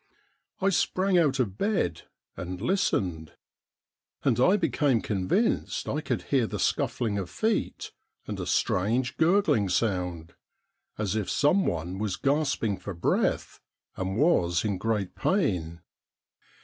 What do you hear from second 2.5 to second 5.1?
listened, and I became